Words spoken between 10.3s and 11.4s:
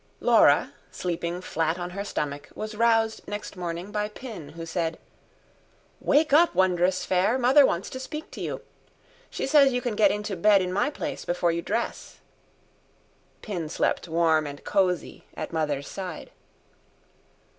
bed in my place,